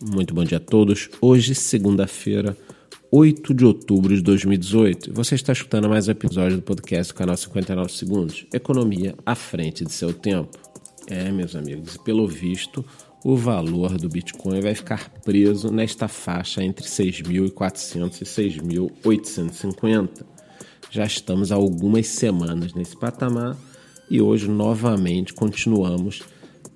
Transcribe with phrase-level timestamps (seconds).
[0.00, 1.10] Muito bom dia a todos.
[1.20, 2.56] Hoje, segunda-feira,
[3.10, 5.12] 8 de outubro de 2018.
[5.12, 8.46] Você está escutando mais um episódio do podcast do canal 59 Segundos.
[8.52, 10.56] Economia à frente de seu tempo.
[11.08, 12.84] É, meus amigos, pelo visto,
[13.24, 20.24] o valor do Bitcoin vai ficar preso nesta faixa entre 6.400 e 6.850.
[20.92, 23.56] Já estamos há algumas semanas nesse patamar
[24.08, 26.22] e hoje novamente continuamos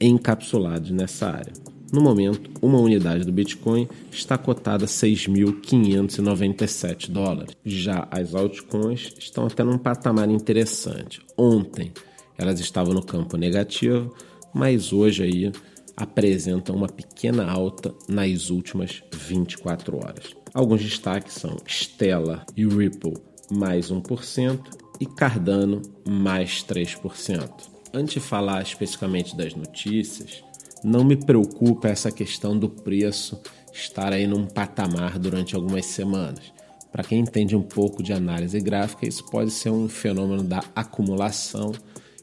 [0.00, 1.52] encapsulados nessa área.
[1.92, 7.56] No momento, uma unidade do Bitcoin está cotada a 6.597 dólares.
[7.64, 11.20] Já as altcoins estão até num patamar interessante.
[11.36, 11.92] Ontem
[12.38, 14.14] elas estavam no campo negativo,
[14.54, 15.50] mas hoje aí
[15.96, 20.36] apresentam uma pequena alta nas últimas 24 horas.
[20.54, 23.18] Alguns destaques são Stellar e Ripple
[23.50, 24.60] mais 1%
[25.00, 27.50] e Cardano mais 3%.
[27.92, 30.44] Antes de falar especificamente das notícias,
[30.82, 33.40] não me preocupa essa questão do preço
[33.72, 36.52] estar aí num patamar durante algumas semanas.
[36.90, 41.72] Para quem entende um pouco de análise gráfica, isso pode ser um fenômeno da acumulação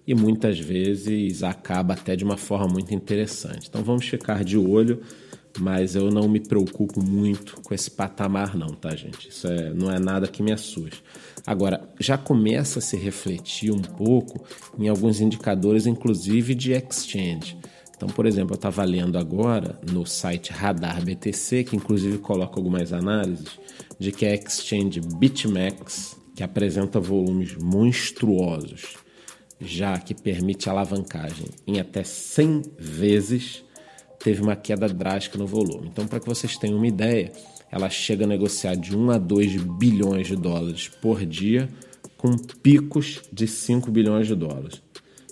[0.05, 3.67] e muitas vezes acaba até de uma forma muito interessante.
[3.69, 5.01] Então vamos ficar de olho,
[5.59, 9.29] mas eu não me preocupo muito com esse patamar não, tá gente?
[9.29, 11.01] Isso é, não é nada que me assuste.
[11.45, 14.45] Agora, já começa a se refletir um pouco
[14.77, 17.57] em alguns indicadores, inclusive de exchange.
[17.97, 22.93] Então, por exemplo, eu estava lendo agora no site Radar BTC, que inclusive coloca algumas
[22.93, 23.59] análises,
[23.97, 28.97] de que a exchange BitMEX, que apresenta volumes monstruosos,
[29.59, 33.63] já que permite alavancagem em até 100 vezes,
[34.19, 35.87] teve uma queda drástica no volume.
[35.87, 37.31] Então, para que vocês tenham uma ideia,
[37.71, 41.67] ela chega a negociar de 1 a 2 bilhões de dólares por dia,
[42.15, 44.86] com picos de 5 bilhões de dólares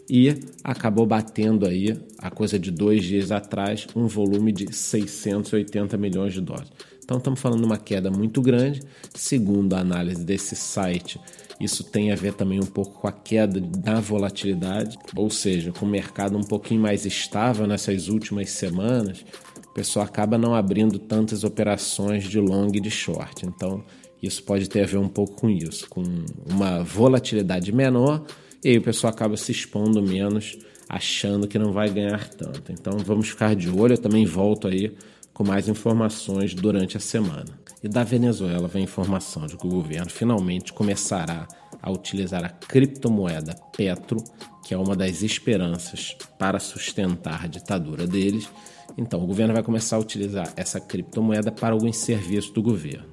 [0.09, 6.33] e acabou batendo aí, a coisa de dois dias atrás, um volume de 680 milhões
[6.33, 6.71] de dólares.
[7.03, 8.81] Então estamos falando de uma queda muito grande.
[9.13, 11.19] Segundo a análise desse site,
[11.59, 15.85] isso tem a ver também um pouco com a queda da volatilidade, ou seja, com
[15.85, 19.25] o mercado um pouquinho mais estável nessas últimas semanas,
[19.67, 23.45] o pessoal acaba não abrindo tantas operações de long e de short.
[23.45, 23.83] Então,
[24.21, 26.03] isso pode ter a ver um pouco com isso, com
[26.49, 28.25] uma volatilidade menor
[28.65, 30.57] e aí o pessoal acaba se expondo menos,
[30.89, 32.71] achando que não vai ganhar tanto.
[32.71, 34.91] Então vamos ficar de olho, eu também volto aí
[35.31, 37.59] com mais informações durante a semana.
[37.83, 41.47] E da Venezuela vem informação de que o governo finalmente começará
[41.79, 44.17] a utilizar a criptomoeda Petro,
[44.65, 48.49] que é uma das esperanças para sustentar a ditadura deles.
[48.97, 53.11] Então, o governo vai começar a utilizar essa criptomoeda para alguns serviços do governo.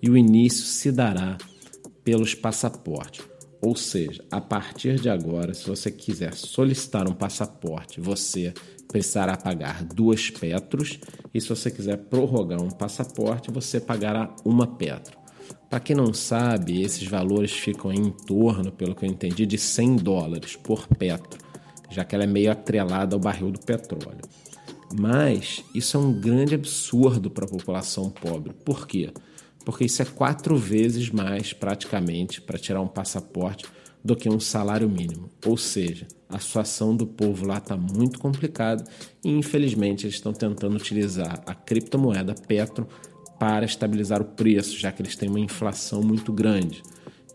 [0.00, 1.36] E o início se dará
[2.02, 3.33] pelos passaportes.
[3.64, 8.52] Ou seja, a partir de agora, se você quiser solicitar um passaporte, você
[8.86, 10.98] precisará pagar duas petros,
[11.32, 15.16] e se você quiser prorrogar um passaporte, você pagará uma petro.
[15.70, 19.96] Para quem não sabe, esses valores ficam em torno, pelo que eu entendi, de 100
[19.96, 21.40] dólares por petro,
[21.88, 24.20] já que ela é meio atrelada ao barril do petróleo.
[24.94, 28.52] Mas isso é um grande absurdo para a população pobre.
[28.52, 29.10] Por quê?
[29.64, 33.64] Porque isso é quatro vezes mais praticamente para tirar um passaporte
[34.04, 35.30] do que um salário mínimo.
[35.46, 38.84] Ou seja, a situação do povo lá está muito complicada
[39.24, 42.86] e infelizmente eles estão tentando utilizar a criptomoeda Petro
[43.38, 46.82] para estabilizar o preço, já que eles têm uma inflação muito grande.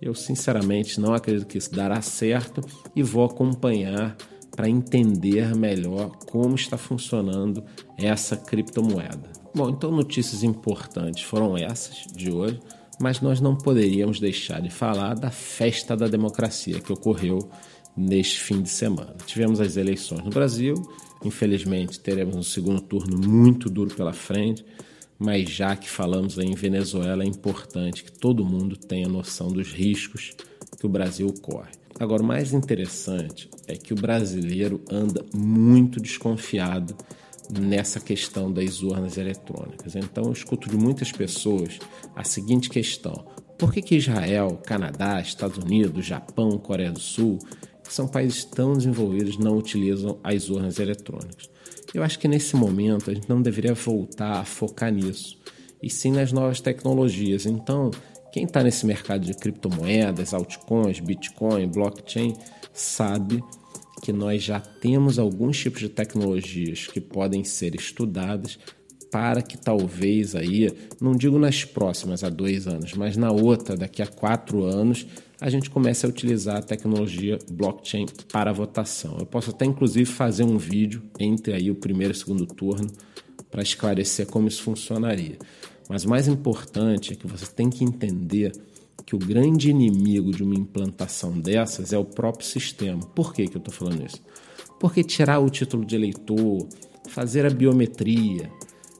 [0.01, 2.61] Eu sinceramente não acredito que isso dará certo
[2.95, 4.15] e vou acompanhar
[4.55, 7.63] para entender melhor como está funcionando
[7.97, 9.38] essa criptomoeda.
[9.53, 12.59] Bom, então notícias importantes foram essas de hoje,
[12.99, 17.49] mas nós não poderíamos deixar de falar da festa da democracia que ocorreu
[17.97, 19.15] neste fim de semana.
[19.25, 20.75] Tivemos as eleições no Brasil,
[21.23, 24.63] infelizmente teremos um segundo turno muito duro pela frente,
[25.17, 30.33] mas já que falamos em Venezuela, é importante que todo mundo tenha noção dos riscos
[30.79, 31.71] que o Brasil corre.
[31.99, 36.95] Agora, o mais interessante é que o brasileiro anda muito desconfiado
[37.57, 39.95] nessa questão das urnas eletrônicas.
[39.95, 41.79] Então, eu escuto de muitas pessoas
[42.15, 43.25] a seguinte questão:
[43.57, 47.39] por que, que Israel, Canadá, Estados Unidos, Japão, Coreia do Sul,
[47.83, 51.49] que são países tão desenvolvidos, não utilizam as urnas eletrônicas?
[51.93, 55.37] Eu acho que nesse momento a gente não deveria voltar a focar nisso,
[55.81, 57.45] e sim nas novas tecnologias.
[57.45, 57.89] Então,
[58.31, 62.35] quem está nesse mercado de criptomoedas, altcoins, Bitcoin, blockchain,
[62.71, 63.43] sabe
[64.09, 68.57] que nós já temos alguns tipos de tecnologias que podem ser estudadas
[69.11, 74.01] para que talvez aí, não digo nas próximas há dois anos, mas na outra, daqui
[74.01, 75.05] a quatro anos,
[75.39, 79.17] a gente comece a utilizar a tecnologia blockchain para votação.
[79.19, 82.89] Eu posso até inclusive fazer um vídeo entre aí o primeiro e o segundo turno
[83.51, 85.37] para esclarecer como isso funcionaria.
[85.87, 88.53] Mas o mais importante é que você tem que entender
[89.05, 92.99] que o grande inimigo de uma implantação dessas é o próprio sistema.
[92.99, 94.21] Por que, que eu estou falando isso?
[94.79, 96.67] Porque tirar o título de eleitor,
[97.09, 98.51] fazer a biometria,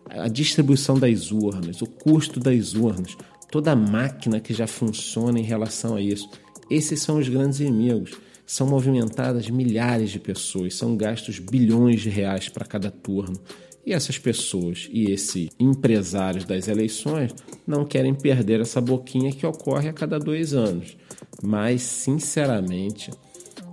[0.09, 3.15] a distribuição das urnas, o custo das urnas,
[3.51, 6.29] toda a máquina que já funciona em relação a isso,
[6.69, 8.11] esses são os grandes inimigos.
[8.45, 13.39] São movimentadas milhares de pessoas, são gastos bilhões de reais para cada turno.
[13.85, 17.33] E essas pessoas e esses empresários das eleições
[17.65, 20.97] não querem perder essa boquinha que ocorre a cada dois anos.
[21.41, 23.09] Mas, sinceramente,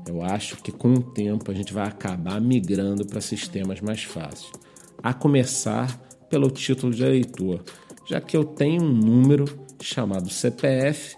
[0.06, 4.52] eu acho que com o tempo a gente vai acabar migrando para sistemas mais fáceis.
[5.02, 6.00] A começar
[6.30, 7.64] pelo título de eleitor,
[8.06, 9.44] já que eu tenho um número
[9.80, 11.16] chamado CPF,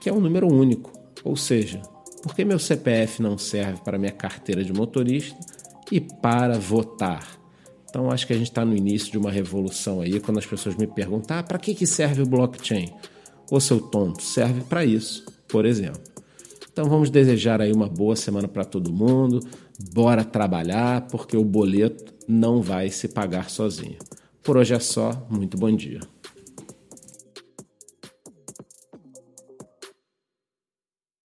[0.00, 0.92] que é um número único.
[1.24, 1.80] Ou seja,
[2.22, 5.38] por que meu CPF não serve para minha carteira de motorista
[5.90, 7.38] e para votar?
[7.88, 10.76] Então acho que a gente está no início de uma revolução aí, quando as pessoas
[10.76, 12.92] me perguntam: ah, para que, que serve o blockchain?
[13.50, 16.00] Ô seu tonto, serve para isso, por exemplo.
[16.70, 19.40] Então vamos desejar aí uma boa semana para todo mundo.
[19.92, 23.96] Bora trabalhar, porque o boleto não vai se pagar sozinho.
[24.42, 25.26] Por hoje é só.
[25.28, 26.00] Muito bom dia.